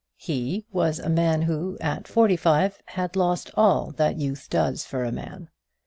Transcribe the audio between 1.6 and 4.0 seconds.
at forty five had lost all